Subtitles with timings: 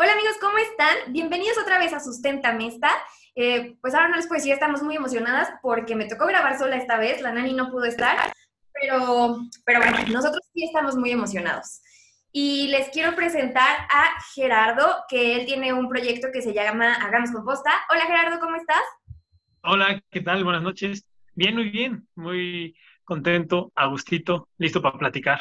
[0.00, 1.12] Hola amigos, ¿cómo están?
[1.12, 2.88] Bienvenidos otra vez a Sustenta Mesta.
[3.34, 6.76] Eh, pues ahora no les puedo decir, estamos muy emocionadas porque me tocó grabar sola
[6.76, 8.32] esta vez, la Nani no pudo estar,
[8.72, 11.80] pero, pero bueno, nosotros sí estamos muy emocionados.
[12.30, 17.32] Y les quiero presentar a Gerardo, que él tiene un proyecto que se llama Hagamos
[17.32, 17.72] Composta.
[17.90, 18.84] Hola Gerardo, ¿cómo estás?
[19.64, 20.44] Hola, ¿qué tal?
[20.44, 21.08] Buenas noches.
[21.34, 25.40] Bien, muy bien, muy contento, a gustito, listo para platicar.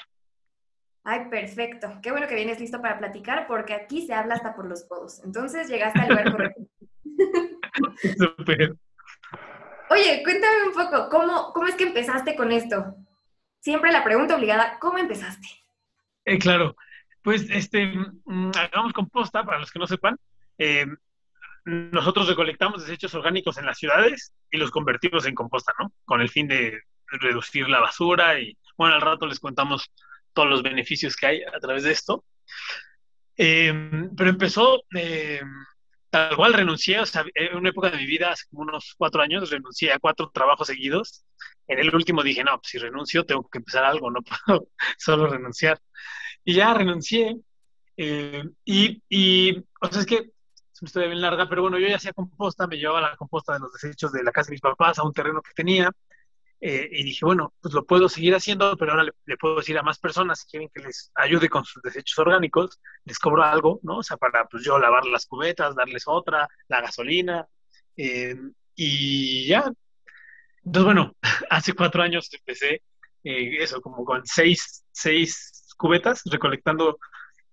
[1.09, 1.87] Ay, perfecto.
[2.03, 5.21] Qué bueno que vienes listo para platicar porque aquí se habla hasta por los codos.
[5.23, 6.61] Entonces llegaste al lugar correcto.
[8.17, 8.75] Súper.
[9.89, 12.93] Oye, cuéntame un poco, ¿cómo, ¿cómo es que empezaste con esto?
[13.61, 15.47] Siempre la pregunta obligada, ¿cómo empezaste?
[16.25, 16.75] Eh, claro,
[17.21, 17.85] pues este,
[18.25, 20.17] mm, hagamos composta, para los que no sepan.
[20.57, 20.87] Eh,
[21.63, 25.89] nosotros recolectamos desechos orgánicos en las ciudades y los convertimos en composta, ¿no?
[26.03, 29.89] Con el fin de reducir la basura y, bueno, al rato les contamos
[30.37, 32.23] todos los beneficios que hay a través de esto.
[33.35, 33.73] Eh,
[34.15, 35.41] pero empezó, eh,
[36.11, 39.23] tal cual renuncié, o sea, en una época de mi vida, hace como unos cuatro
[39.23, 41.25] años, renuncié a cuatro trabajos seguidos.
[41.67, 44.67] En el último dije, no, pues si renuncio tengo que empezar algo, no puedo
[44.99, 45.81] solo renunciar.
[46.43, 47.35] Y ya renuncié.
[47.97, 51.87] Eh, y, y, o sea, es que es una historia bien larga, pero bueno, yo
[51.87, 54.61] ya hacía composta, me llevaba la composta de los desechos de la casa de mis
[54.61, 55.89] papás a un terreno que tenía
[56.59, 59.83] eh, y dije, bueno, pues lo puedo seguir haciendo, pero ahora le, puedo decir a
[59.83, 63.97] más personas si quieren que les ayude con sus desechos orgánicos, les cobro algo, ¿no?
[63.99, 67.47] O sea, para pues yo lavar las cubetas, darles otra, la gasolina,
[67.95, 68.35] eh,
[68.75, 69.71] y ya.
[70.65, 71.15] Entonces, bueno,
[71.49, 72.81] hace cuatro años empecé
[73.23, 76.97] eh, eso, como con seis, seis cubetas, recolectando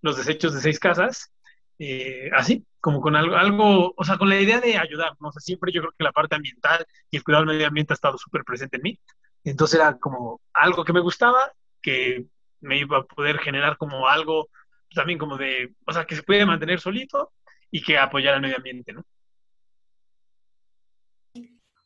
[0.01, 1.31] los desechos de seis casas,
[1.79, 5.29] eh, así, como con algo, o sea, con la idea de ayudar, ¿no?
[5.29, 7.93] O sea, siempre yo creo que la parte ambiental y el cuidado del medio ambiente
[7.93, 8.99] ha estado súper presente en mí.
[9.45, 12.27] Entonces era como algo que me gustaba, que
[12.61, 14.49] me iba a poder generar como algo
[14.95, 17.33] también como de, o sea, que se puede mantener solito
[17.71, 19.05] y que apoyar al medio ambiente, ¿no?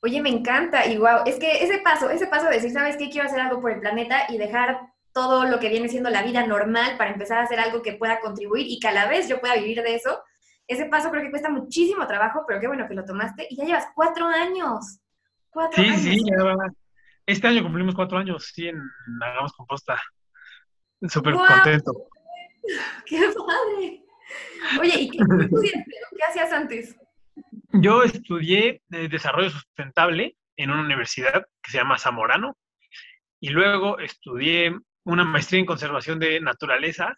[0.01, 3.11] Oye, me encanta y wow, es que ese paso, ese paso de decir, ¿sabes qué?
[3.11, 4.81] Quiero hacer algo por el planeta y dejar
[5.19, 8.21] todo lo que viene siendo la vida normal para empezar a hacer algo que pueda
[8.21, 10.23] contribuir y que a la vez yo pueda vivir de eso,
[10.69, 13.65] ese paso creo que cuesta muchísimo trabajo, pero qué bueno que lo tomaste y ya
[13.65, 15.01] llevas cuatro años.
[15.51, 16.23] Cuatro sí, sí,
[17.27, 18.81] Este año cumplimos cuatro años, sí, en
[19.21, 20.01] Hagamos Composta.
[21.09, 21.93] Súper contento.
[23.05, 24.05] ¡Qué padre!
[24.81, 25.19] Oye, ¿y qué?
[26.17, 26.97] ¿Qué hacías antes?
[27.73, 32.57] Yo estudié eh, desarrollo sustentable en una universidad que se llama Zamorano
[33.41, 34.77] y luego estudié
[35.09, 37.17] una maestría en conservación de naturaleza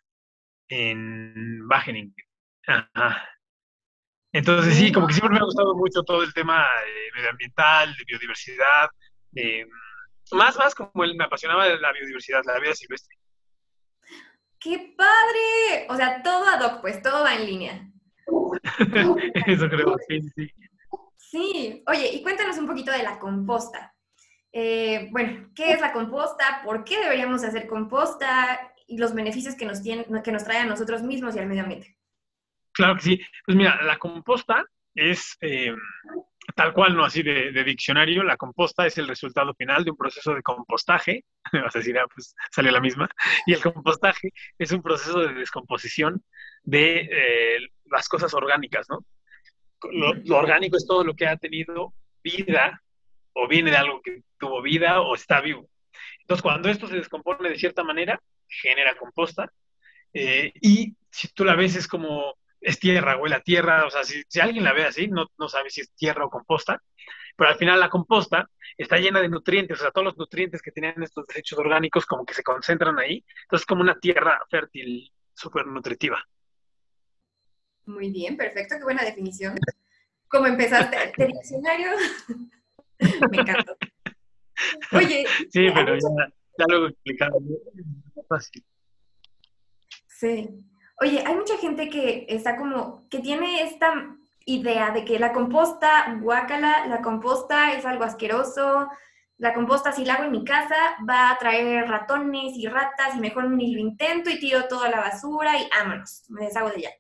[0.69, 2.15] en Wageningen.
[4.33, 8.05] Entonces sí, como que siempre me ha gustado mucho todo el tema eh, medioambiental, de
[8.07, 8.89] biodiversidad,
[10.33, 13.17] más, más como él me apasionaba la biodiversidad, la vida silvestre.
[14.61, 15.87] ¡Qué padre!
[15.89, 17.91] O sea, todo ad hoc, pues, todo va en línea.
[19.47, 20.51] Eso creo, sí, sí.
[21.17, 23.95] Sí, oye, y cuéntanos un poquito de la composta.
[24.53, 26.63] Eh, bueno, ¿qué es la composta?
[26.65, 28.73] ¿Por qué deberíamos hacer composta?
[28.87, 31.63] Y los beneficios que nos, tiene, que nos trae a nosotros mismos y al medio
[31.63, 31.97] ambiente.
[32.73, 33.21] Claro que sí.
[33.47, 35.73] Pues mira, la composta es eh,
[36.55, 40.35] tal cual, no así de, diccionario, la composta es el resultado final de un proceso
[40.35, 43.09] de compostaje, vas a decir, pues sale la misma,
[43.47, 46.23] y el compostaje es un proceso de descomposición
[46.63, 49.05] de eh, las cosas orgánicas, ¿no?
[49.93, 52.83] lo, orgánico es todo lo que ha tenido vida
[53.35, 55.69] o viene de algo que tuvo vida o está vivo.
[56.21, 59.53] Entonces, cuando esto se descompone de cierta manera, genera composta.
[60.13, 63.87] Eh, y si tú la ves, es como, es tierra, huele a tierra.
[63.87, 66.83] O sea, si, alguien la ve así, no, no sabe si es tierra o composta.
[67.37, 70.73] Pero al final la composta está llena de nutrientes, o sea, todos los nutrientes que
[70.73, 73.25] tienen estos desechos orgánicos como que se concentran ahí.
[73.43, 76.23] Entonces, es como una tierra fértil, súper nutritiva.
[77.87, 79.59] Muy bien, perfecto, qué buena definición.
[80.29, 81.13] ¿Cómo empezaste?
[81.17, 81.91] ¿De diccionario?
[83.31, 83.77] Me encantó.
[84.93, 85.27] Oye.
[85.51, 87.39] Sí, pero ya, ya lo he explicado.
[88.29, 88.65] Fácil.
[90.07, 90.49] Sí.
[91.01, 96.15] Oye, hay mucha gente que está como, que tiene esta idea de que la composta,
[96.21, 98.89] guácala, la composta es algo asqueroso,
[99.39, 100.77] la composta si la hago en mi casa
[101.09, 105.01] va a traer ratones y ratas y mejor ni lo intento y tiro toda la
[105.01, 106.91] basura y vámonos, me deshago de ella.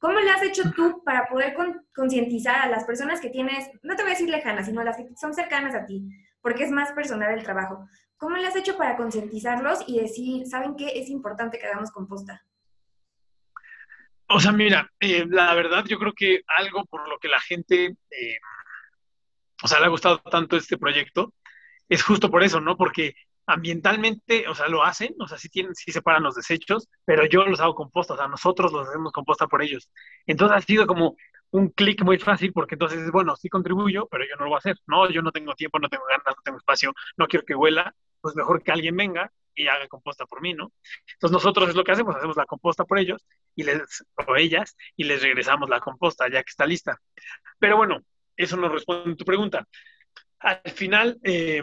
[0.00, 1.54] ¿Cómo le has hecho tú para poder
[1.94, 5.06] concientizar a las personas que tienes, no te voy a decir lejanas, sino las que
[5.14, 6.08] son cercanas a ti,
[6.40, 7.86] porque es más personal el trabajo?
[8.16, 10.98] ¿Cómo le has hecho para concientizarlos y decir, ¿saben qué?
[10.98, 12.42] Es importante que hagamos composta.
[14.26, 17.96] O sea, mira, eh, la verdad yo creo que algo por lo que la gente,
[18.10, 18.38] eh,
[19.62, 21.34] o sea, le ha gustado tanto este proyecto,
[21.90, 22.74] es justo por eso, ¿no?
[22.78, 23.14] Porque
[23.52, 27.44] ambientalmente, o sea, lo hacen, o sea, sí, tienen, sí separan los desechos, pero yo
[27.44, 29.90] los hago composta, o sea, nosotros los hacemos composta por ellos.
[30.26, 31.16] Entonces ha sido como
[31.50, 34.58] un clic muy fácil porque entonces, bueno, sí contribuyo, pero yo no lo voy a
[34.58, 34.76] hacer.
[34.86, 37.94] No, yo no tengo tiempo, no tengo ganas, no tengo espacio, no quiero que huela,
[38.20, 40.72] pues mejor que alguien venga y haga composta por mí, ¿no?
[41.14, 44.76] Entonces nosotros es lo que hacemos, hacemos la composta por ellos y les, o ellas
[44.96, 47.00] y les regresamos la composta ya que está lista.
[47.58, 48.00] Pero bueno,
[48.36, 49.66] eso no responde a tu pregunta.
[50.38, 51.62] Al final, eh,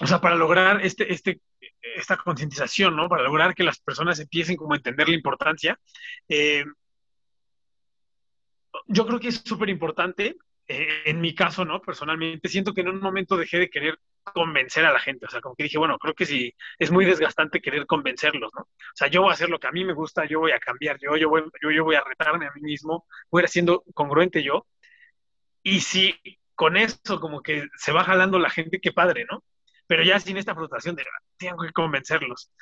[0.00, 1.40] o sea, para lograr este, este,
[1.80, 3.08] esta concientización, ¿no?
[3.08, 5.78] Para lograr que las personas empiecen como a entender la importancia,
[6.28, 6.64] eh,
[8.86, 10.36] yo creo que es súper importante,
[10.66, 11.80] eh, en mi caso, ¿no?
[11.80, 15.40] Personalmente, siento que en un momento dejé de querer convencer a la gente, o sea,
[15.40, 18.62] como que dije, bueno, creo que sí, es muy desgastante querer convencerlos, ¿no?
[18.62, 20.60] O sea, yo voy a hacer lo que a mí me gusta, yo voy a
[20.60, 23.48] cambiar, yo, yo, voy, yo, yo voy a retarme a mí mismo, voy a ir
[23.48, 24.66] siendo congruente yo,
[25.62, 26.14] y si
[26.54, 29.42] con eso como que se va jalando la gente, qué padre, ¿no?
[29.90, 31.02] Pero ya sin esta frustración de,
[31.36, 32.52] tengo que convencerlos.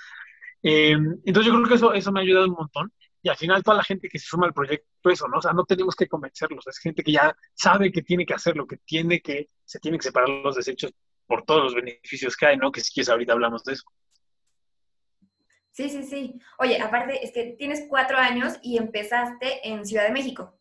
[0.63, 2.91] Eh, entonces yo creo que eso, eso me ha ayudado un montón
[3.21, 5.37] y al final toda la gente que se suma al proyecto, eso, ¿no?
[5.37, 8.67] O sea, no tenemos que convencerlos, es gente que ya sabe que tiene que hacerlo,
[8.67, 10.91] que tiene que, se tiene que separar los desechos
[11.27, 12.73] por todos los beneficios que hay, ¿no?
[12.73, 13.85] Que si quieres ahorita hablamos de eso.
[15.73, 16.41] Sí, sí, sí.
[16.59, 20.59] Oye, aparte es que tienes cuatro años y empezaste en Ciudad de México,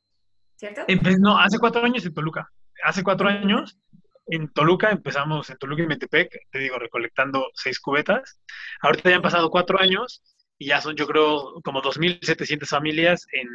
[0.57, 0.81] ¿cierto?
[1.19, 2.51] no, hace cuatro años en Toluca.
[2.83, 3.79] Hace cuatro años
[4.27, 8.39] en Toluca empezamos, en Toluca y Metepec, te digo, recolectando seis cubetas.
[8.81, 10.21] Ahorita ya han pasado cuatro años
[10.57, 13.47] y ya son, yo creo, como 2.700 familias en,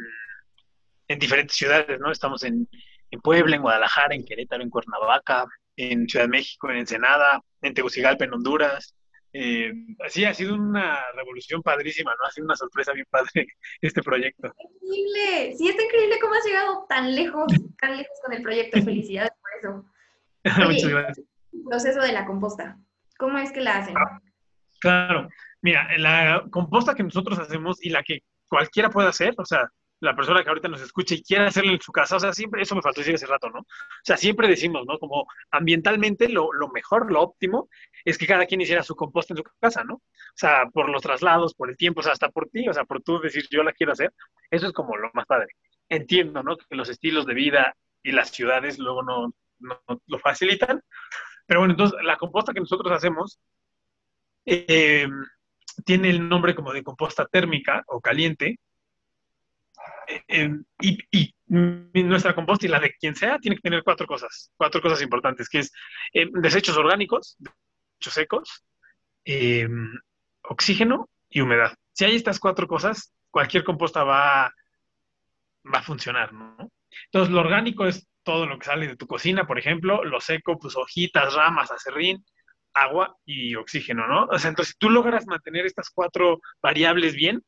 [1.07, 2.11] en diferentes ciudades, ¿no?
[2.11, 2.67] Estamos en,
[3.21, 8.25] Puebla, en Guadalajara, en Querétaro, en Cuernavaca, en Ciudad de México, en Ensenada, en Tegucigalpa,
[8.25, 8.95] en Honduras.
[9.33, 12.25] Eh, ha sido una revolución padrísima, ¿no?
[12.25, 13.47] Ha sido una sorpresa bien padre
[13.81, 14.51] este proyecto.
[14.81, 17.45] Increíble, sí, está increíble cómo has llegado tan lejos,
[17.79, 18.81] tan lejos con el proyecto.
[18.81, 19.92] Felicidades por eso.
[20.69, 21.27] Muchas gracias.
[21.51, 22.77] El proceso de la composta,
[23.17, 23.95] ¿cómo es que la hacen?
[23.97, 24.19] Ah,
[24.79, 25.29] claro,
[25.63, 30.13] Mira, la composta que nosotros hacemos y la que cualquiera puede hacer, o sea, la
[30.13, 32.75] persona que ahorita nos escuche y quiera hacerla en su casa, o sea, siempre, eso
[32.75, 33.59] me faltó decir hace rato, ¿no?
[33.59, 33.65] O
[34.03, 34.99] sea, siempre decimos, ¿no?
[34.99, 37.69] Como ambientalmente lo, lo mejor, lo óptimo,
[38.03, 39.95] es que cada quien hiciera su composta en su casa, ¿no?
[39.95, 40.01] O
[40.35, 43.01] sea, por los traslados, por el tiempo, o sea, hasta por ti, o sea, por
[43.01, 44.11] tú decir yo la quiero hacer,
[44.51, 45.47] eso es como lo más padre.
[45.87, 46.57] Entiendo, ¿no?
[46.57, 47.73] Que los estilos de vida
[48.03, 50.81] y las ciudades luego no, no, lo facilitan,
[51.45, 53.39] pero bueno, entonces la composta que nosotros hacemos,
[54.45, 55.07] eh,
[55.85, 58.59] tiene el nombre como de composta térmica o caliente.
[60.07, 60.49] Eh, eh,
[60.81, 65.03] y, nuestra composta y la de quien sea tiene que tener cuatro cosas, cuatro cosas
[65.03, 65.71] importantes, que es
[66.41, 68.63] desechos orgánicos, desechos secos,
[70.41, 71.75] oxígeno y humedad.
[71.91, 74.51] Si hay estas cuatro cosas, cualquier composta va,
[75.71, 76.71] va a funcionar, ¿no?
[77.05, 80.57] Entonces, lo orgánico es todo lo que sale de tu cocina, por ejemplo, lo seco,
[80.57, 82.23] pues hojitas, ramas, acerrín,
[82.73, 84.25] agua y oxígeno, ¿no?
[84.25, 87.43] O sea, entonces, si tú logras mantener estas cuatro variables bien,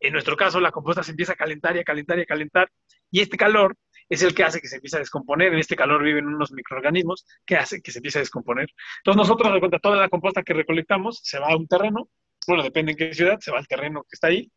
[0.00, 2.70] en nuestro caso la composta se empieza a calentar y a calentar y a calentar,
[3.10, 3.76] y este calor
[4.08, 5.52] es el que hace que se empiece a descomponer.
[5.52, 8.68] En este calor viven unos microorganismos que hace que se empiece a descomponer.
[8.98, 12.08] Entonces nosotros, de cuenta, toda la composta que recolectamos se va a un terreno,
[12.46, 14.50] bueno, depende en qué ciudad, se va al terreno que está ahí,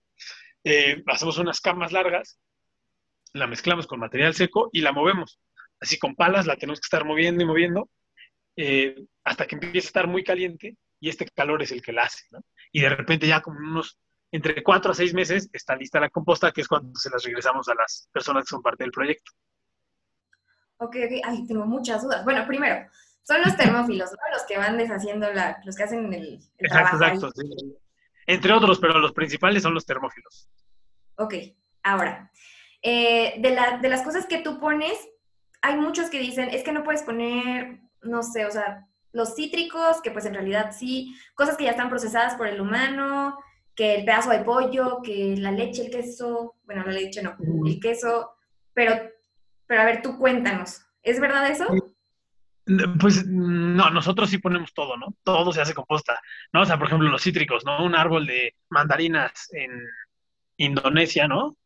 [0.63, 2.39] eh, hacemos unas camas largas,
[3.33, 5.39] la mezclamos con material seco y la movemos.
[5.81, 7.89] Así con palas la tenemos que estar moviendo y moviendo
[8.55, 12.03] eh, hasta que empiece a estar muy caliente y este calor es el que la
[12.03, 12.41] hace, ¿no?
[12.71, 13.97] Y de repente ya como unos
[14.31, 17.67] entre cuatro a seis meses está lista la composta, que es cuando se las regresamos
[17.69, 19.31] a las personas que son parte del proyecto.
[20.77, 21.21] Ok, ok.
[21.23, 22.23] Ay, tengo muchas dudas.
[22.23, 22.87] Bueno, primero,
[23.23, 24.17] son los termófilos, ¿no?
[24.31, 27.49] Los que van deshaciendo la, los que hacen el, exacto, Exacto, sí.
[28.27, 30.49] Entre otros, pero los principales son los termófilos.
[31.15, 31.33] Ok,
[31.83, 32.31] ahora,
[32.81, 35.09] eh, de, la, de las cosas que tú pones,
[35.61, 40.01] hay muchos que dicen, es que no puedes poner no sé, o sea, los cítricos,
[40.01, 43.37] que pues en realidad sí, cosas que ya están procesadas por el humano,
[43.75, 47.35] que el pedazo de pollo, que la leche, el queso, bueno, la leche no,
[47.65, 48.31] el queso,
[48.73, 48.93] pero,
[49.65, 51.65] pero a ver, tú cuéntanos, ¿es verdad eso?
[52.99, 55.15] Pues no, nosotros sí ponemos todo, ¿no?
[55.23, 56.19] Todo se hace composta,
[56.53, 56.61] ¿no?
[56.61, 57.83] O sea, por ejemplo, los cítricos, ¿no?
[57.83, 59.71] Un árbol de mandarinas en
[60.57, 61.57] Indonesia, ¿no?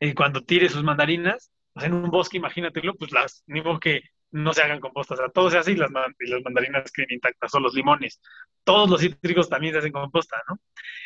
[0.00, 4.52] Y cuando tire sus mandarinas, pues en un bosque, imagínatelo, pues las, ni que no
[4.52, 5.20] se hagan compostas.
[5.20, 8.20] O sea, todo se hace y las, mandarinas queden intactas, o los limones.
[8.64, 10.58] Todos los cítricos también se hacen composta, ¿no?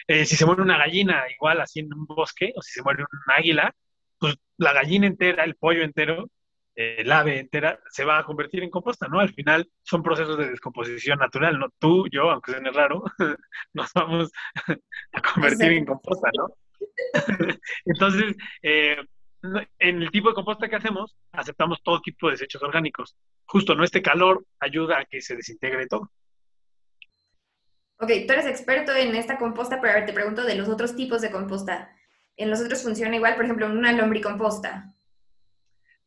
[0.06, 3.02] Eh, si se muere una gallina, igual así en un bosque, o si se muere
[3.02, 3.74] un águila,
[4.18, 6.30] pues la gallina entera, el pollo entero,
[6.74, 9.20] eh, el ave entera, se va a convertir en composta, ¿no?
[9.20, 11.68] Al final son procesos de descomposición natural, ¿no?
[11.78, 13.04] Tú, yo, aunque suene raro,
[13.74, 14.32] nos vamos
[15.12, 16.48] a convertir en composta, ¿no?
[17.84, 18.96] Entonces, eh,
[19.78, 23.16] en el tipo de composta que hacemos, aceptamos todo tipo de desechos orgánicos.
[23.44, 23.84] Justo, ¿no?
[23.84, 26.10] Este calor ayuda a que se desintegre todo.
[27.98, 30.96] Ok, tú eres experto en esta composta, pero a ver, te pregunto de los otros
[30.96, 31.94] tipos de composta.
[32.36, 34.92] ¿En los otros funciona igual, por ejemplo, en una lombricomposta?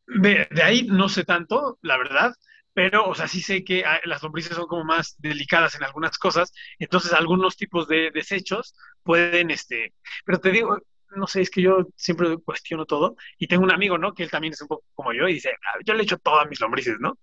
[0.08, 2.34] De, de ahí no sé tanto, la verdad,
[2.76, 6.18] pero, o sea, sí sé que ah, las lombrices son como más delicadas en algunas
[6.18, 9.94] cosas, entonces algunos tipos de desechos pueden, este,
[10.26, 10.78] pero te digo,
[11.16, 14.14] no sé, es que yo siempre cuestiono todo y tengo un amigo, ¿no?
[14.14, 16.48] Que él también es un poco como yo y dice, ah, yo le echo todas
[16.50, 17.18] mis lombrices, ¿no?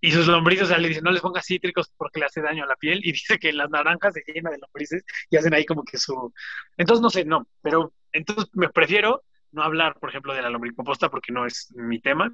[0.00, 2.64] Y sus lombrices, o sea, le dicen, no les pongas cítricos porque le hace daño
[2.64, 5.64] a la piel y dice que las naranjas se llenan de lombrices y hacen ahí
[5.66, 6.32] como que su...
[6.76, 11.10] Entonces, no sé, no, pero entonces me prefiero no hablar, por ejemplo, de la lombricomposta
[11.10, 12.32] porque no es mi tema.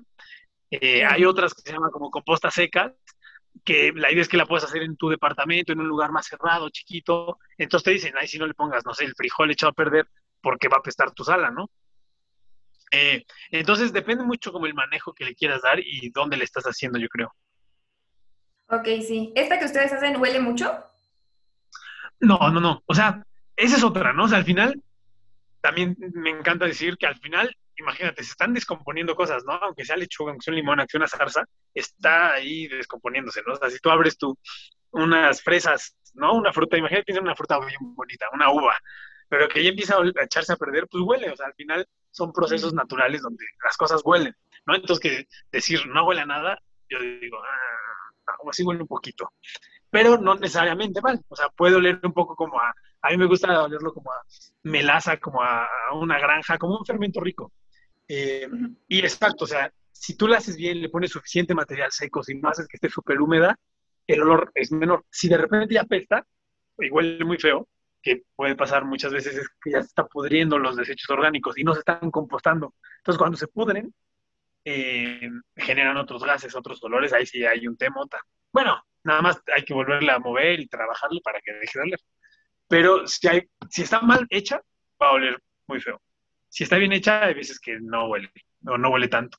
[0.71, 2.93] Eh, hay otras que se llaman como composta secas,
[3.65, 6.27] que la idea es que la puedes hacer en tu departamento, en un lugar más
[6.27, 7.39] cerrado, chiquito.
[7.57, 10.09] Entonces te dicen, ahí si no le pongas, no sé, el frijol echado a perder
[10.45, 11.71] porque va a apestar tu sala, ¿no?
[12.93, 16.65] Eh, entonces depende mucho como el manejo que le quieras dar y dónde le estás
[16.65, 17.35] haciendo, yo creo.
[18.69, 19.33] Ok, sí.
[19.35, 20.85] ¿Esta que ustedes hacen huele mucho?
[22.21, 22.83] No, no, no.
[22.87, 23.25] O sea,
[23.57, 24.25] esa es otra, ¿no?
[24.25, 24.81] O sea, al final,
[25.61, 29.55] también me encanta decir que al final imagínate, se están descomponiendo cosas, ¿no?
[29.55, 33.55] Aunque sea lechuga, aunque sea un limón, aunque sea una zarza, está ahí descomponiéndose, ¿no?
[33.55, 34.39] O sea, si tú abres tú
[34.93, 36.35] unas fresas, ¿no?
[36.35, 38.77] Una fruta, imagínate, piensa una fruta bien bonita, una uva,
[39.35, 42.33] pero que ya empieza a echarse a perder, pues huele, o sea, al final son
[42.33, 44.33] procesos naturales donde las cosas huelen,
[44.65, 44.77] ¿no?
[44.77, 46.57] Entonces, que decir no huele a nada,
[46.89, 49.33] yo digo, ah, así huele un poquito,
[49.91, 52.73] pero no necesariamente mal, o sea, puede oler un poco como a,
[53.03, 54.23] a mí me gusta olerlo como a
[54.63, 57.53] melaza, como a una granja, como un fermento rico.
[58.07, 58.49] Eh,
[58.87, 62.37] y exacto, o sea, si tú la haces bien, le pones suficiente material seco, si
[62.37, 63.59] no haces que esté súper húmeda,
[64.07, 65.05] el olor es menor.
[65.11, 66.25] Si de repente ya apesta,
[66.79, 67.67] y huele muy feo,
[68.05, 71.65] que puede pasar muchas veces, es que ya se está pudriendo los desechos orgánicos y
[71.65, 72.75] no se están compostando.
[72.99, 73.93] Entonces, cuando se pudren,
[74.65, 78.21] eh, generan otros gases, otros olores, ahí sí hay un temota.
[78.53, 82.01] Bueno, nada más hay que volverla a mover y trabajarlo para que deje de oler.
[82.69, 84.61] Pero si, hay, si está mal hecha,
[85.01, 86.01] va a oler muy feo
[86.55, 88.31] si está bien hecha, hay veces que no huele,
[88.65, 89.39] o no huele tanto.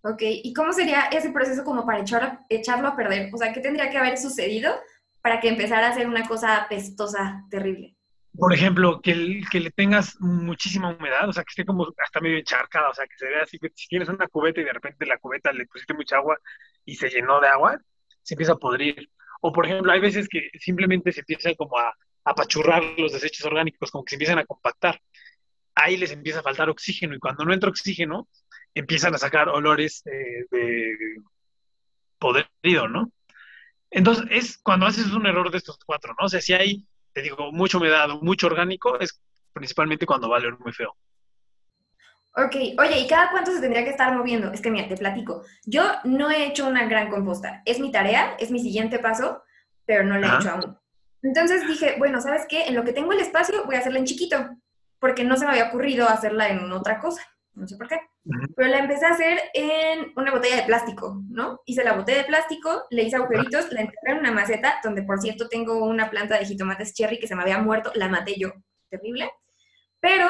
[0.00, 2.02] Ok, ¿y cómo sería ese proceso como para
[2.48, 3.28] echarlo a perder?
[3.30, 4.74] O sea, ¿qué tendría que haber sucedido
[5.22, 7.96] para que empezara a ser una cosa pestosa, terrible?
[8.36, 12.88] Por ejemplo, que, le tengas muchísima humedad, o sea, que esté como hasta medio encharcada,
[12.88, 15.18] o sea, que se vea así, que si tienes una cubeta y de repente la
[15.18, 16.38] cubeta le pusiste mucha agua
[16.84, 17.78] y se llenó de agua,
[18.22, 19.10] se empieza a podrir.
[19.40, 23.90] O, por ejemplo, hay veces que simplemente se empieza como a apachurrar los desechos orgánicos,
[23.90, 24.98] como que se empiezan a compactar
[25.74, 28.28] ahí les empieza a faltar oxígeno y cuando no entra oxígeno
[28.74, 31.16] empiezan a sacar olores eh, de
[32.18, 33.10] podrido, ¿no?
[33.92, 36.26] Entonces, es cuando haces un error de estos cuatro, ¿no?
[36.26, 39.20] O sea, si hay, te digo, mucho humedad o mucho orgánico, es
[39.52, 40.96] principalmente cuando va a oler muy feo.
[42.34, 44.50] Ok, oye, ¿y cada cuánto se tendría que estar moviendo?
[44.50, 45.44] Es que mira, te platico.
[45.66, 47.62] Yo no he hecho una gran composta.
[47.66, 49.42] Es mi tarea, es mi siguiente paso,
[49.84, 50.78] pero no la he hecho aún.
[51.22, 52.64] Entonces dije, bueno, ¿sabes qué?
[52.64, 54.56] En lo que tengo el espacio, voy a hacerla en chiquito
[55.02, 57.22] porque no se me había ocurrido hacerla en otra cosa,
[57.54, 58.00] no sé por qué.
[58.56, 61.60] Pero la empecé a hacer en una botella de plástico, ¿no?
[61.66, 65.20] Hice la botella de plástico, le hice agujeritos, la enterré en una maceta, donde por
[65.20, 68.52] cierto tengo una planta de jitomates cherry que se me había muerto, la maté yo,
[68.88, 69.30] terrible.
[70.00, 70.28] Pero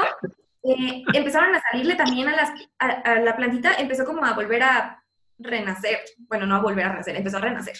[0.64, 5.02] eh, empezaron a salirle también a, las, a, la plantita, empezó como a volver a
[5.38, 7.76] renacer, bueno, no a volver a renacer, empezó a renacer.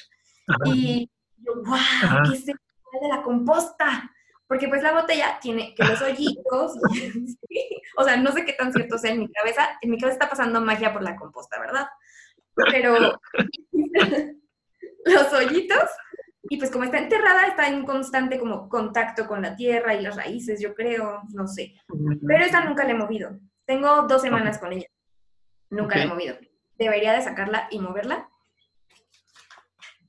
[0.66, 2.30] Y yo, ¡guau!
[2.30, 4.10] ¿Qué se de la composta?
[4.46, 6.76] Porque pues la botella tiene que los hoyitos,
[7.96, 10.28] o sea, no sé qué tan cierto sea en mi cabeza, en mi cabeza está
[10.28, 11.86] pasando magia por la composta, ¿verdad?
[12.70, 13.18] Pero
[15.04, 15.88] los hoyitos,
[16.42, 20.16] y pues como está enterrada, está en constante como contacto con la tierra y las
[20.16, 21.74] raíces, yo creo, no sé.
[22.26, 23.38] Pero esta nunca la he movido.
[23.64, 24.86] Tengo dos semanas con ella.
[25.70, 26.36] Nunca la he movido.
[26.76, 28.28] ¿Debería de sacarla y moverla?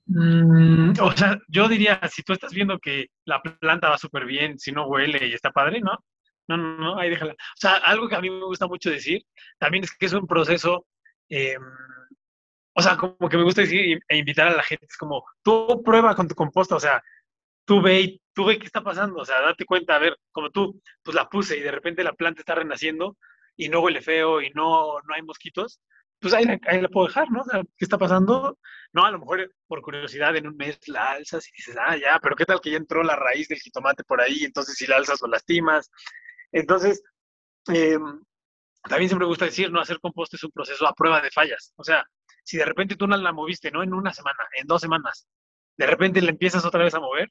[0.06, 4.60] Mm, o sea, yo diría, si tú estás viendo que la planta va súper bien,
[4.60, 5.98] si no huele y está padre, ¿no?
[6.48, 7.34] No, no, no, ahí déjala.
[7.34, 9.22] O sea, algo que a mí me gusta mucho decir,
[9.60, 10.86] también es que es un proceso,
[11.30, 11.62] em,
[12.76, 15.82] o sea, como que me gusta decir e invitar a la gente, es como, tú
[15.84, 17.02] prueba con tu composta, o sea,
[17.66, 20.82] tú ve, tú ve qué está pasando, o sea, date cuenta, a ver, como tú,
[21.04, 23.18] pues la puse y de repente la planta está renaciendo
[23.56, 25.82] y no huele feo y no, no hay mosquitos,
[26.24, 27.44] pues ahí, la puedo dejar, ¿no?
[27.44, 28.58] ¿qué está pasando?
[28.94, 32.18] No, a lo mejor por curiosidad en un mes la alzas y dices, ah, ya,
[32.22, 34.46] pero ¿qué tal que ya entró la raíz del jitomate por ahí?
[34.46, 35.92] Entonces si la alzas lo lastimas.
[36.54, 37.04] Entonces,
[37.68, 38.24] em,
[38.84, 41.74] también siempre me gusta decir, no hacer compost es un proceso a prueba de fallas.
[41.76, 42.06] O sea,
[42.44, 45.28] si de repente tú no la moviste, no en una semana, en dos semanas,
[45.78, 47.30] de repente la empiezas otra vez a mover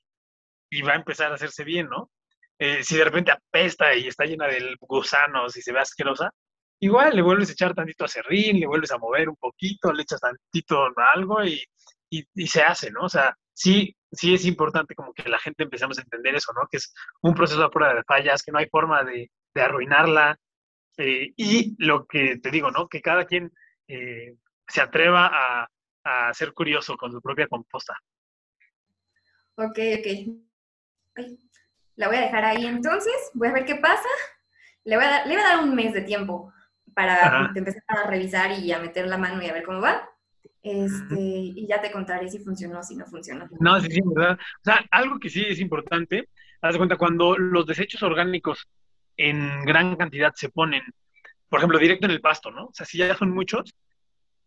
[0.70, 2.11] y va a empezar a hacerse bien, ¿no?
[2.58, 6.30] Eh, si de repente apesta y está llena de gusanos y se ve asquerosa,
[6.82, 10.20] igual le vuelves a echar tantito acerrín, le vuelves a mover un poquito, le echas
[10.20, 11.64] tantito algo y,
[12.10, 13.02] y, se hace, ¿no?
[13.02, 16.66] O sea, sí, sí es importante como que la gente empecemos a entender eso, ¿no?
[16.68, 20.36] Que es un proceso a prueba de fallas, que no hay forma de, arruinarla.
[20.98, 22.88] Eh, y lo que te digo, ¿no?
[22.88, 23.52] Que cada quien
[23.86, 24.34] eh,
[24.66, 25.68] se atreva a,
[26.02, 27.94] a, ser curioso con su propia composta.
[29.54, 31.26] Ok, ok.
[31.94, 34.08] la voy a dejar ahí entonces, voy a ver qué pasa.
[34.82, 36.52] Le voy a dar, le voy a dar un mes de tiempo
[36.94, 40.08] para empezar a revisar y a meter la mano y a ver cómo va.
[40.62, 43.49] Este, y ya te contaré si funcionó o si no funcionó.
[43.58, 44.38] No, sí, sí, ¿verdad?
[44.38, 46.28] O sea, algo que sí es importante,
[46.61, 48.68] haz de cuenta, cuando los desechos orgánicos
[49.16, 50.82] en gran cantidad se ponen,
[51.49, 52.66] por ejemplo, directo en el pasto, ¿no?
[52.66, 53.75] O sea, si ya son muchos,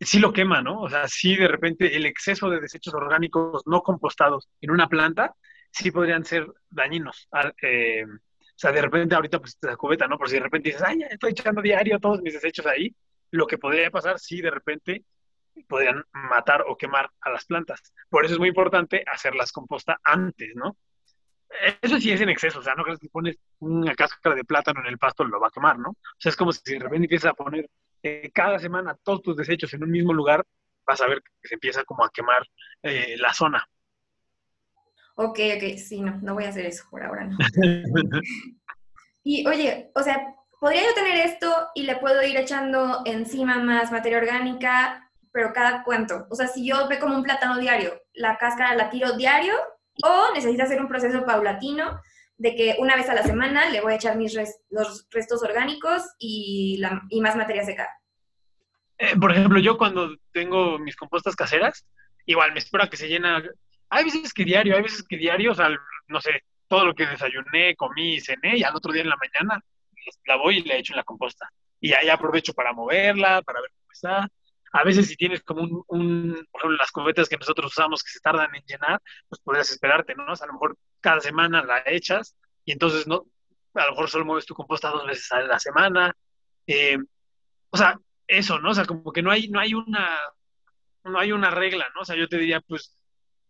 [0.00, 0.80] sí lo quema, ¿no?
[0.80, 5.34] O sea, sí de repente el exceso de desechos orgánicos no compostados en una planta,
[5.70, 7.28] sí podrían ser dañinos.
[7.62, 8.04] Eh,
[8.56, 10.16] o sea, de repente ahorita pues te cubeta, ¿no?
[10.16, 12.94] Por si de repente dices, ay, ya estoy echando diario todos mis desechos ahí,
[13.30, 15.04] lo que podría pasar, sí, de repente
[15.68, 17.92] podrían matar o quemar a las plantas.
[18.08, 20.78] Por eso es muy importante hacerlas composta antes, ¿no?
[21.82, 24.80] Eso sí es en exceso, o sea, no crees que pones una cáscara de plátano
[24.80, 25.90] en el pasto, lo va a quemar, ¿no?
[25.90, 27.68] O sea, es como si de repente empiezas a poner
[28.02, 30.42] eh, cada semana todos tus desechos en un mismo lugar,
[30.86, 32.42] vas a ver que se empieza como a quemar
[32.82, 33.68] eh, la zona.
[35.16, 37.36] Ok, ok, sí, no, no voy a hacer eso por ahora, no.
[39.24, 43.90] y oye, o sea, podría yo tener esto y le puedo ir echando encima más
[43.90, 45.06] materia orgánica
[45.36, 46.26] pero cada cuánto.
[46.30, 49.52] O sea, si yo ve como un plátano diario, la cáscara la tiro diario
[50.02, 52.00] o necesita hacer un proceso paulatino
[52.38, 54.34] de que una vez a la semana le voy a echar mis
[54.70, 57.86] los restos orgánicos y, la, y más materia seca.
[58.96, 61.86] Eh, por ejemplo, yo cuando tengo mis compostas caseras,
[62.24, 63.42] igual me espero a que se llena.
[63.90, 65.70] Hay veces que diario, hay veces que diario, o sea,
[66.08, 69.60] no sé, todo lo que desayuné, comí cené, y al otro día en la mañana
[70.26, 71.50] la voy y la echo en la composta.
[71.80, 74.28] Y ahí aprovecho para moverla, para ver cómo está.
[74.72, 78.20] A veces si tienes como un, por ejemplo, las cubetas que nosotros usamos que se
[78.20, 80.32] tardan en llenar, pues podrías esperarte, ¿no?
[80.32, 83.26] O sea, a lo mejor cada semana la echas y entonces no,
[83.74, 86.14] a lo mejor solo mueves tu composta dos veces a la semana.
[86.66, 86.98] Eh,
[87.70, 88.70] o sea, eso, ¿no?
[88.70, 90.18] O sea, como que no hay, no hay una,
[91.04, 92.00] no hay una regla, ¿no?
[92.00, 92.96] O sea, yo te diría, pues,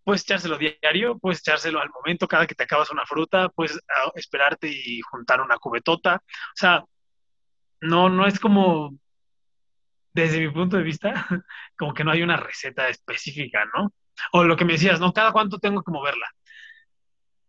[0.06, 4.12] puedes echárselo diario, puedes echárselo al momento, cada que te acabas una fruta, puedes ah,
[4.14, 6.22] esperarte y juntar una cubetota.
[6.24, 6.84] O sea,
[7.80, 8.96] no, no es como
[10.12, 11.26] desde mi punto de vista,
[11.76, 13.92] como que no hay una receta específica, ¿no?
[14.30, 15.12] O lo que me decías, ¿no?
[15.12, 16.28] Cada cuánto tengo que moverla.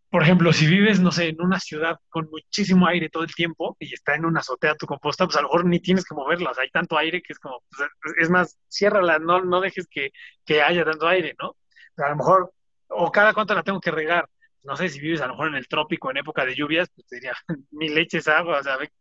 [0.10, 3.78] Por ejemplo, si vives, no sé, en una ciudad con muchísimo aire todo el tiempo
[3.80, 6.50] y está en una azotea tu composta, pues a lo mejor ni tienes que moverla.
[6.50, 9.86] O sea, hay tanto aire que es como, pues, es más, ciérrala, no, no dejes
[9.88, 10.10] que,
[10.44, 11.56] que haya tanto aire, ¿no?
[11.98, 12.54] A lo mejor,
[12.88, 14.30] o cada cuánto la tengo que regar.
[14.64, 17.08] No sé, si vives a lo mejor en el trópico, en época de lluvias, pues
[17.08, 17.34] te diría,
[17.72, 18.92] ni leches agua, o sea, ve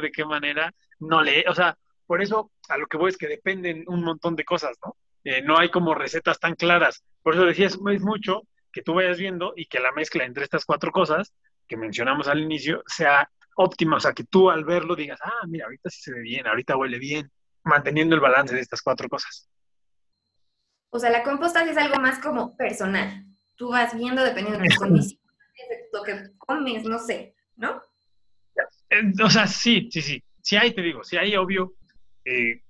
[0.00, 3.28] de qué manera no le, o sea, por eso a lo que voy es que
[3.28, 4.96] dependen un montón de cosas, ¿no?
[5.24, 7.02] Eh, no hay como recetas tan claras.
[7.22, 8.42] Por eso decía, es mucho
[8.72, 11.32] que tú vayas viendo y que la mezcla entre estas cuatro cosas
[11.66, 15.64] que mencionamos al inicio sea óptima, o sea, que tú al verlo digas, ah, mira,
[15.64, 17.30] ahorita sí se ve bien, ahorita huele bien,
[17.64, 19.48] manteniendo el balance de estas cuatro cosas.
[20.90, 23.26] O sea, la composta es algo más como personal.
[23.56, 25.20] Tú vas viendo dependiendo de las condiciones,
[25.68, 27.82] de lo que comes, no sé, ¿no?
[28.90, 30.22] Eh, o sea, sí, sí, sí.
[30.42, 31.74] Sí hay, te digo, sí hay, obvio,
[32.24, 32.62] eh,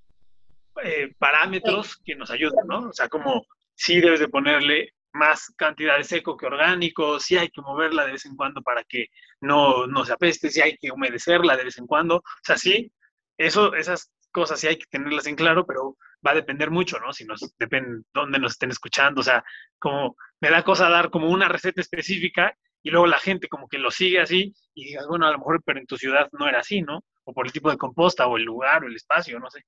[0.83, 2.88] eh, parámetros que nos ayudan, ¿no?
[2.88, 7.48] O sea, como si debes de ponerle más cantidad de seco que orgánico, si hay
[7.48, 9.09] que moverla de vez en cuando para que
[9.40, 12.16] no, no se apeste, si hay que humedecerla de vez en cuando.
[12.16, 12.92] O sea, sí,
[13.38, 17.11] eso, esas cosas sí hay que tenerlas en claro, pero va a depender mucho, ¿no?
[17.11, 19.42] Si nos depende dónde nos estén escuchando, o sea,
[19.79, 23.79] como me da cosa dar como una receta específica y luego la gente como que
[23.79, 26.61] lo sigue así y digas, bueno, a lo mejor pero en tu ciudad no era
[26.61, 27.03] así, ¿no?
[27.25, 29.64] O por el tipo de composta o el lugar o el espacio, no sé.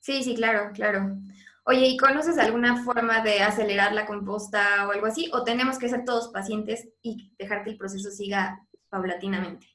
[0.00, 1.16] Sí, sí, claro, claro.
[1.64, 5.30] Oye, ¿y conoces alguna forma de acelerar la composta o algo así?
[5.32, 8.58] ¿O tenemos que ser todos pacientes y dejar que el proceso siga
[8.88, 9.68] paulatinamente?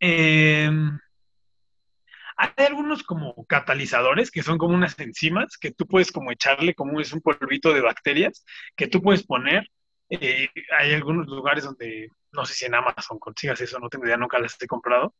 [0.00, 0.98] Em,
[2.38, 7.00] hay algunos como catalizadores que son como unas enzimas que tú puedes como echarle como
[7.00, 8.44] es un polvito de bacterias
[8.76, 9.68] que tú puedes poner
[10.10, 10.48] eh,
[10.78, 14.38] hay algunos lugares donde, no sé si en Amazon consigas eso, no tengo idea, nunca
[14.38, 15.14] las he comprado.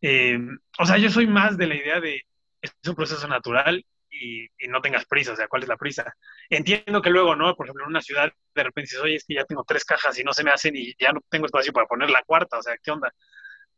[0.00, 0.38] Eh,
[0.78, 2.22] o sea, yo soy más de la idea de,
[2.60, 6.14] es un proceso natural y, no tengas prisa, o sea, ¿cuál es la prisa?
[6.50, 7.54] Entiendo que luego, ¿no?
[7.54, 10.18] Por ejemplo, en una ciudad de repente dices, oye, es que ya tengo tres cajas
[10.18, 12.62] y no se me hacen y ya no tengo espacio para poner la cuarta, o
[12.62, 13.12] sea, ¿qué onda?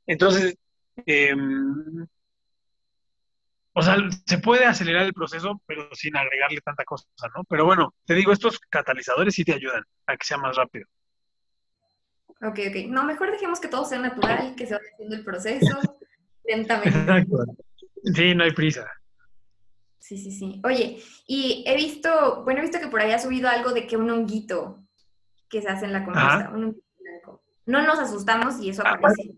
[0.07, 0.57] Entonces,
[1.07, 1.35] eh,
[3.78, 7.44] o sea, se puede acelerar el proceso, pero sin agregarle tanta cosa, ¿no?
[7.44, 10.86] Pero bueno, te digo, estos catalizadores sí te ayudan a que sea más rápido.
[12.42, 12.88] Ok, ok.
[12.88, 15.78] No, mejor dejemos que todo sea natural, que se vaya haciendo el proceso
[16.44, 16.98] lentamente.
[16.98, 17.36] Exacto.
[18.16, 18.90] Sí, no hay prisa.
[20.00, 20.60] Sí, sí, sí.
[20.64, 23.96] Oye, y he visto, bueno, he visto que por ahí ha subido algo de que
[23.96, 24.82] un honguito.
[25.48, 26.52] que se hace en la composta.
[27.64, 29.36] No nos asustamos y eso ah, aparece.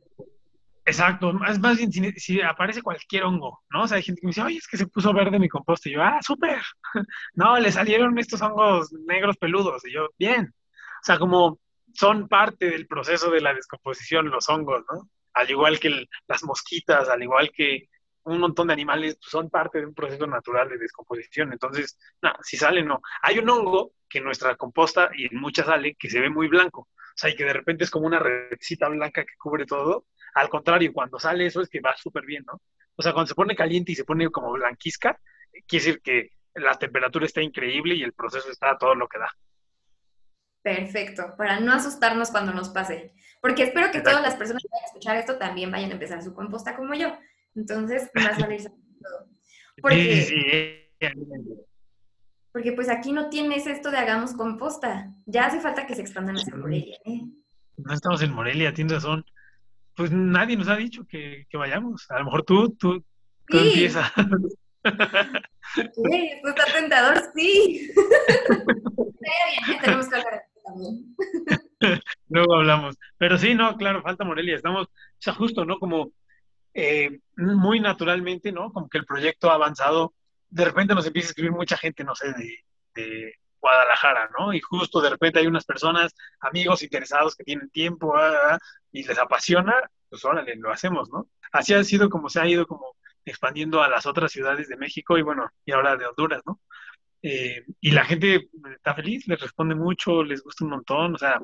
[0.85, 3.83] Exacto, es más bien si, aparece cualquier hongo, ¿no?
[3.83, 5.89] O sea, hay gente que me dice, oye, es que se puso verde mi composta.
[5.89, 6.61] Y yo, ah, súper.
[7.35, 9.85] No, le salieron estos hongos negros peludos.
[9.87, 10.53] Y yo, bien.
[11.01, 11.61] O sea, como
[11.95, 15.09] son parte del proceso de la descomposición los hongos, ¿no?
[15.35, 17.89] Al igual que las mosquitas, al igual que
[18.25, 21.53] un montón de animales, pues, son parte de un proceso natural de descomposición.
[21.53, 23.01] Entonces, no, si sale, no.
[23.23, 26.49] Hay un hongo que en nuestra composta y en muchas sale que se ve muy
[26.49, 26.83] blanco.
[26.83, 30.49] O sea, y que de repente es como una redcita blanca que cubre todo al
[30.49, 32.61] contrario, cuando sale eso es que va súper bien, ¿no?
[32.97, 35.19] O sea, cuando se pone caliente y se pone como blanquizca,
[35.67, 39.19] quiere decir que la temperatura está increíble y el proceso está a todo lo que
[39.19, 39.31] da.
[40.63, 43.15] Perfecto, para no asustarnos cuando nos pase.
[43.41, 46.23] Porque espero que todas las personas que vayan a escuchar esto también vayan a empezar
[46.23, 47.17] su composta como yo.
[47.55, 48.71] Entonces, más ir
[49.03, 49.29] todo.
[49.81, 51.09] Porque, sí,
[52.53, 55.15] porque pues aquí no tienes esto de hagamos composta.
[55.25, 56.99] Ya hace falta que se expandan hacia Morelia.
[57.07, 57.23] ¿eh?
[57.79, 59.25] No estamos en Morelia, tienes razón
[60.01, 62.11] pues nadie nos ha dicho que, vayamos.
[62.11, 63.05] A lo mejor tú, tú,
[63.47, 63.69] tú sí.
[63.69, 64.11] empiezas.
[65.73, 67.93] Sí, esto está tentador, sí.
[69.67, 71.15] bien, tenemos que hablar también.
[72.31, 72.97] Luego hablamos.
[73.19, 74.57] Pero sí, no, claro, falta Morelia.
[74.57, 75.79] Estamos, o sea, justo, ¿no?
[75.79, 76.13] Como
[76.73, 78.73] eh, muy naturalmente, ¿no?
[78.73, 80.15] Como que el proyecto ha avanzado.
[80.49, 82.33] De repente nos empieza a escribir mucha gente, no sé,
[82.95, 84.53] de Guadalajara, ¿no?
[84.53, 88.59] Y justo de repente hay unas personas, amigos interesados que tienen tiempo ah, ah,
[88.93, 89.75] y les apasiona,
[90.09, 91.29] pues órale, lo hacemos, ¿no?
[91.53, 95.19] Así ha sido como se ha ido como expandiendo a las otras ciudades de México
[95.19, 96.61] y bueno, y ahora de Honduras, ¿no?
[97.23, 101.41] Eh, y la gente está feliz, les responde mucho, les gusta un montón, o sea,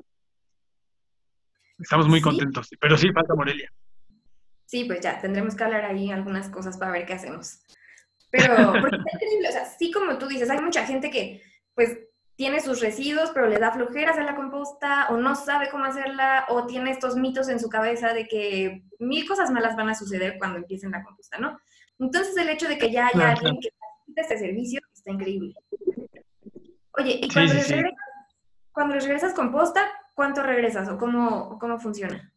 [1.79, 3.70] estamos muy contentos, pero sí, falta Morelia.
[4.64, 7.61] Sí, pues ya, tendremos que hablar ahí algunas cosas para ver qué hacemos.
[8.31, 11.42] Pero, porque está increíble, o sea, sí como tú dices, hay mucha gente que
[11.77, 11.97] pues
[12.37, 16.47] tiene sus residuos, pero le da flojera hacer la composta, o no sabe cómo hacerla,
[16.49, 20.37] o tiene estos mitos en su cabeza de que mil cosas malas van a suceder
[20.39, 21.59] cuando empiecen la composta, ¿no?
[21.99, 25.55] Entonces el hecho de que ya haya alguien que necesite este servicio está increíble.
[26.99, 28.01] Oye, y cuando, les, Regresas,
[28.73, 32.33] cuando regresas composta, ¿cuánto regresas o cómo, cómo funciona?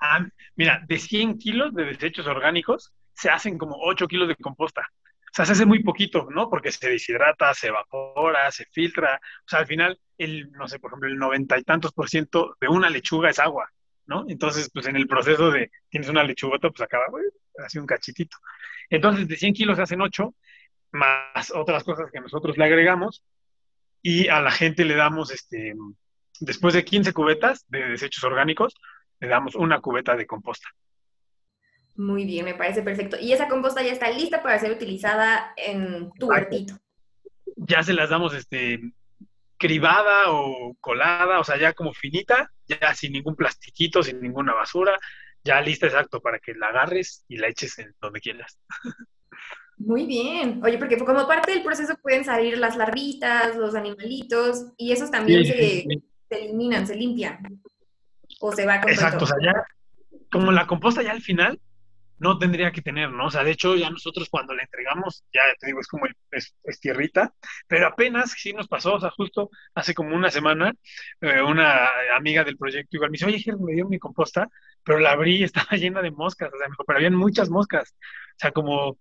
[0.00, 4.88] Ah, mira, de 100 kilos de desechos orgánicos se hacen como 8 kilos de composta.
[5.30, 6.50] O sea, se hace muy poquito, ¿no?
[6.50, 9.20] Porque se deshidrata, se evapora, se filtra.
[9.44, 12.56] O sea, al final, el, no sé, por ejemplo, el noventa y tantos por ciento
[12.60, 13.70] de una lechuga es agua,
[14.06, 14.24] ¿no?
[14.28, 17.24] Entonces, pues en el proceso de tienes una lechugota, pues acaba, güey,
[17.64, 18.36] así un cachitito.
[18.88, 20.34] Entonces, de 100 kilos hacen 8,
[20.92, 23.22] más otras cosas que nosotros le agregamos,
[24.02, 25.74] y a la gente le damos, este,
[26.40, 28.74] después de 15 cubetas de desechos orgánicos,
[29.20, 30.68] le damos una cubeta de composta.
[32.00, 33.18] Muy bien, me parece perfecto.
[33.20, 36.72] Y esa composta ya está lista para ser utilizada en tu huertito.
[37.56, 38.80] Ya se las damos este
[39.58, 44.98] cribada o colada, o sea, ya como finita, ya sin ningún plastiquito, sin ninguna basura,
[45.44, 48.58] ya lista exacto para que la agarres y la eches en donde quieras.
[49.76, 50.62] Muy bien.
[50.64, 55.44] Oye, porque como parte del proceso pueden salir las larvitas, los animalitos, y esos también
[55.44, 55.84] se,
[56.30, 57.60] eliminan, se limpian.
[58.40, 59.52] O se va con Exacto, o sea, ya,
[60.32, 61.60] como la composta ya al final,
[62.20, 63.26] no tendría que tener, ¿no?
[63.26, 66.54] O sea, de hecho, ya nosotros cuando le entregamos, ya te digo, es como es,
[66.80, 67.34] tierrita,
[67.66, 70.74] pero apenas sí nos pasó, o sea, justo hace como una semana,
[71.22, 74.48] eh, una amiga del proyecto igual me dice, oye, me dio mi composta,
[74.84, 77.94] pero la abrí y estaba llena de moscas, o sea, pero habían muchas moscas,
[78.36, 78.98] o sea, como...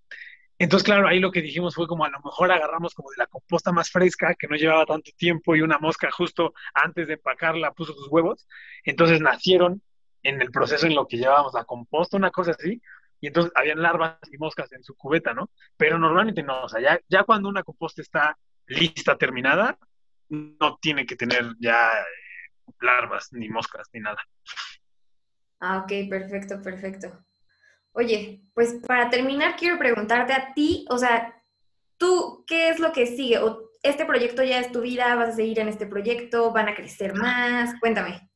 [0.61, 3.27] Entonces, claro, ahí lo que dijimos fue como a lo mejor agarramos como de la
[3.27, 7.71] composta más fresca, que no llevaba tanto tiempo, y una mosca justo antes de empacarla
[7.71, 8.45] puso sus huevos.
[8.83, 9.81] Entonces nacieron
[10.21, 12.81] en el proceso en lo que llevábamos la composta, una cosa así
[13.21, 15.49] y entonces habían larvas y moscas en su cubeta, ¿no?
[15.77, 19.77] Pero normalmente no, o sea, ya, ya cuando una composta está lista, terminada,
[20.29, 24.21] no tiene que tener ya eh, larvas, ni moscas, ni nada.
[25.59, 27.25] Ah, ok, perfecto, perfecto.
[27.91, 31.43] Oye, pues para terminar quiero preguntarte a ti, o sea,
[31.97, 33.39] tú, ¿qué es lo que sigue?
[33.39, 35.15] ¿O este proyecto ya es tu vida?
[35.15, 36.53] ¿Vas a seguir en este proyecto?
[36.53, 37.77] ¿Van a crecer más?
[37.79, 38.29] Cuéntame.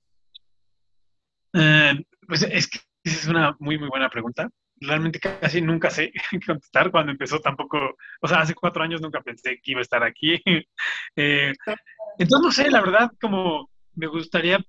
[1.54, 1.94] Eh,
[2.28, 4.50] pues es que es una muy, muy buena pregunta
[4.86, 6.12] realmente casi nunca sé
[6.46, 6.92] contestar.
[6.92, 10.42] Cuando empezó tampoco, o sea, hace cuatro años nunca pensé que iba a estar aquí.
[11.16, 11.54] Eh,
[12.18, 14.60] entonces, no sé, la verdad, como me gustaría,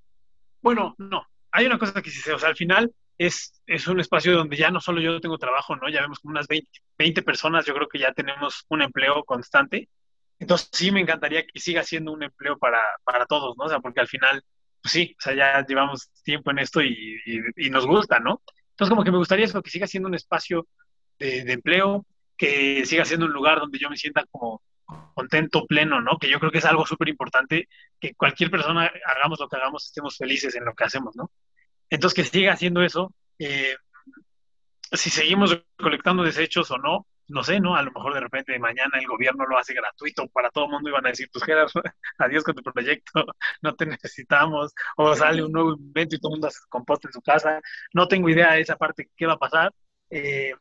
[0.61, 3.99] bueno, no, hay una cosa que sí sé, o sea, al final es, es un
[4.01, 5.89] espacio donde ya no solo yo tengo trabajo, ¿no?
[5.89, 9.89] Ya vemos como unas 20, 20 personas, yo creo que ya tenemos un empleo constante.
[10.39, 13.65] Entonces, sí me encantaría que siga siendo un empleo para, para todos, ¿no?
[13.65, 14.43] O sea, porque al final,
[14.83, 17.19] pues sí, o sea, ya llevamos tiempo en esto y,
[17.57, 18.43] y nos gusta, ¿no?
[18.75, 20.67] Entonces, como que me gustaría eso, que siga siendo un espacio
[21.19, 22.05] de, empleo,
[22.37, 24.63] que siga siendo un lugar donde yo me sienta como
[25.15, 26.19] contento, pleno, ¿no?
[26.19, 27.69] Que yo creo que es algo súper importante,
[28.01, 31.31] que cualquier persona, hagamos lo que hagamos, estemos felices en lo que hacemos, ¿no?
[31.89, 33.77] Entonces, que siga haciendo eso, eh,
[34.91, 37.75] si seguimos recolectando desechos o no, no sé, ¿no?
[37.75, 40.91] A lo mejor de repente mañana el gobierno lo hace gratuito para todo el mundo
[40.91, 41.71] y van a decir, pues Gerard,
[42.19, 43.25] adiós con tu proyecto,
[43.63, 47.13] no te necesitamos, o sale un nuevo invento y todo el mundo hace composta en
[47.13, 47.61] su casa.
[47.93, 49.73] No tengo idea de esa parte qué va a pasar,
[50.11, 50.55] eh,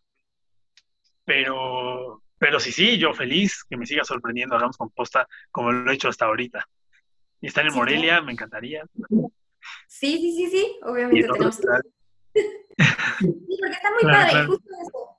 [1.26, 5.96] pero, pero sí, sí, yo feliz que me siga sorprendiendo Hagamos Composta como lo he
[5.96, 6.66] hecho hasta ahorita.
[7.42, 8.86] Y estar en Morelia, me encantaría.
[9.88, 11.68] Sí, sí, sí, sí, obviamente tenemos que...
[13.20, 15.13] sí, porque está muy padre, justo eso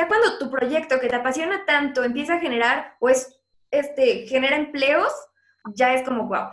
[0.00, 3.38] ya cuando tu proyecto que te apasiona tanto empieza a generar, pues,
[3.70, 5.12] este, genera empleos,
[5.74, 6.48] ya es como, wow,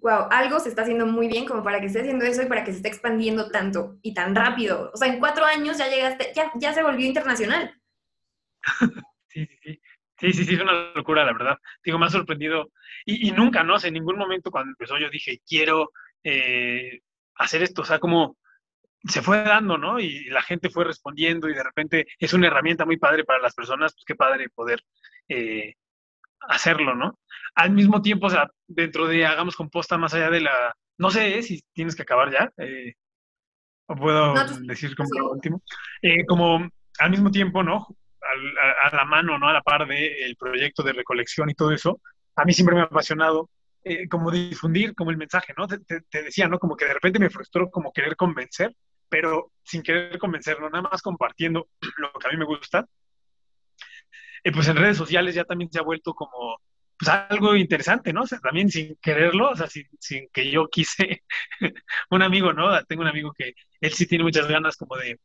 [0.00, 2.64] wow, algo se está haciendo muy bien como para que esté haciendo eso y para
[2.64, 4.90] que se esté expandiendo tanto y tan rápido.
[4.94, 7.78] O sea, en cuatro años ya llegaste, ya, ya se volvió internacional.
[9.32, 9.80] Sí, sí, sí.
[10.18, 11.56] Sí, sí, sí, es una locura, la verdad.
[11.84, 12.72] Digo, me ha sorprendido.
[13.06, 13.76] Y, nunca, ¿no?
[13.80, 15.92] en ningún momento cuando empezó yo dije, quiero
[16.24, 16.98] eh,
[17.36, 17.82] hacer esto.
[17.82, 18.36] O sea, como
[19.04, 19.98] se fue dando, ¿no?
[19.98, 23.54] Y la gente fue respondiendo y de repente es una herramienta muy padre para las
[23.54, 24.82] personas, pues qué padre poder
[25.28, 25.74] eh,
[26.40, 27.18] hacerlo, ¿no?
[27.54, 31.42] Al mismo tiempo, o sea, dentro de hagamos composta más allá de la, no sé
[31.42, 32.94] si tienes que acabar ya, eh,
[33.86, 35.62] o puedo decir como lo último,
[36.02, 37.88] eh, como al mismo tiempo, ¿no?
[38.82, 39.48] a, la mano, ¿no?
[39.48, 42.00] A la par del proyecto de recolección y todo eso,
[42.36, 43.50] a mí siempre me ha apasionado
[44.10, 45.66] como difundir como el mensaje, ¿no?
[45.66, 46.58] Te, te, decía, ¿no?
[46.58, 48.76] Como que de repente me frustró como querer convencer
[49.10, 51.68] pero sin querer convencerlo, nada más compartiendo
[51.98, 52.86] lo que a mí me gusta.
[54.42, 56.58] Eh, pues en redes sociales ya también se ha vuelto como
[56.98, 58.22] pues algo interesante, ¿no?
[58.22, 61.24] O sea, también sin quererlo, o sea, sin, sin que yo quise,
[62.10, 62.84] un amigo, ¿no?
[62.84, 65.18] Tengo un amigo que él sí tiene muchas ganas como de,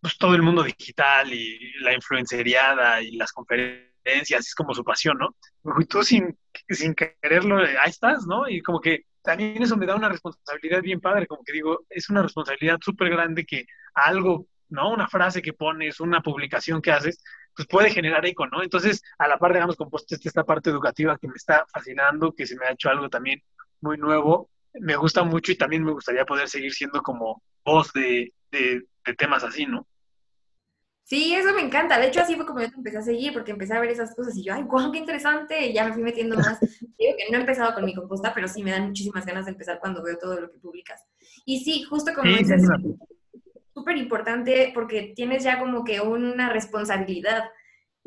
[0.00, 5.18] pues todo el mundo digital y la influenceriada y las conferencias, es como su pasión,
[5.18, 5.36] ¿no?
[5.78, 6.38] Y tú sin,
[6.70, 8.48] sin quererlo, ahí estás, ¿no?
[8.48, 12.08] Y como que también eso me da una responsabilidad bien padre, como que digo, es
[12.10, 14.90] una responsabilidad súper grande que algo, ¿no?
[14.92, 17.22] Una frase que pones, una publicación que haces,
[17.54, 18.62] pues puede generar eco, ¿no?
[18.62, 22.56] Entonces, a la par, digamos, compuesto esta parte educativa que me está fascinando, que se
[22.56, 23.42] me ha hecho algo también
[23.80, 28.32] muy nuevo, me gusta mucho y también me gustaría poder seguir siendo como voz de,
[28.50, 29.86] de, de temas así, ¿no?
[31.08, 31.98] Sí, eso me encanta.
[31.98, 34.14] De hecho, así fue como yo te empecé a seguir, porque empecé a ver esas
[34.14, 35.66] cosas y yo, ay, guau, qué interesante.
[35.66, 36.60] Y ya me fui metiendo más.
[36.98, 39.52] Digo que no he empezado con mi composta, pero sí me dan muchísimas ganas de
[39.52, 41.06] empezar cuando veo todo lo que publicas.
[41.46, 42.62] Y sí, justo como dices,
[43.72, 47.44] súper importante porque tienes ya como que una responsabilidad.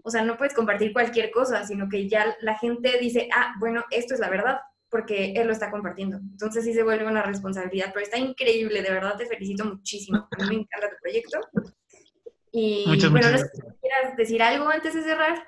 [0.04, 3.84] O sea, no puedes compartir cualquier cosa, sino que ya la gente dice, ah, bueno,
[3.90, 4.60] esto es la verdad,
[4.92, 6.18] porque él lo está compartiendo.
[6.18, 10.28] Entonces sí se vuelve una responsabilidad, pero está increíble, de verdad te felicito muchísimo.
[10.38, 11.40] A mí me encanta tu proyecto
[12.52, 13.20] y bueno,
[13.82, 15.48] ¿quieras decir algo antes de cerrar?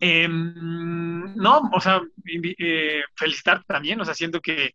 [0.00, 4.74] Em, no, o sea, eh, felicitar también, o sea, siento que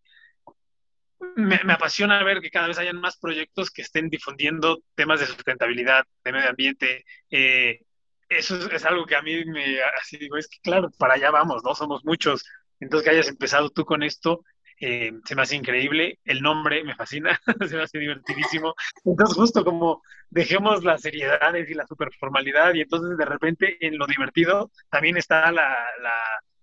[1.36, 6.06] me, apasiona ver que cada vez hayan más proyectos que estén difundiendo temas de sustentabilidad,
[6.24, 7.06] de medio ambiente.
[7.30, 7.82] Eh,
[8.30, 11.64] eso es, algo que a mí me, así digo, es que claro, para allá vamos,
[11.64, 11.76] ¿no?
[11.76, 12.46] Somos muchos.
[12.80, 14.44] Entonces, que hayas empezado tú con esto,
[14.80, 18.74] eh, se me hace increíble, el nombre me fascina, se me hace divertidísimo.
[19.04, 24.08] Entonces, justo como dejemos las seriedades y la superformalidad, y entonces de repente en lo
[24.08, 25.76] divertido también está la,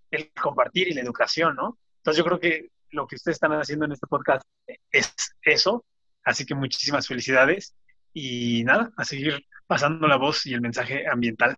[0.09, 1.77] el compartir y la educación, ¿no?
[1.97, 4.43] Entonces, yo creo que lo que ustedes están haciendo en este podcast
[4.91, 5.85] es eso,
[6.23, 7.75] así que muchísimas felicidades
[8.13, 11.55] y nada, a seguir pasando la voz y el mensaje ambiental.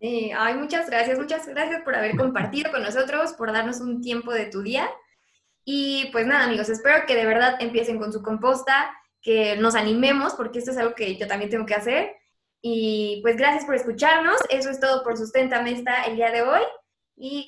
[0.00, 4.46] ay, muchas gracias, muchas gracias por haber compartido con nosotros, por darnos un tiempo de
[4.46, 4.88] tu día.
[5.70, 10.32] Y pues nada, amigos, espero que de verdad empiecen con su composta, que nos animemos,
[10.32, 12.16] porque esto es algo que yo también tengo que hacer.
[12.62, 14.38] Y pues gracias por escucharnos.
[14.48, 16.62] Eso es todo por Sustenta Mesta el día de hoy.
[17.16, 17.46] Y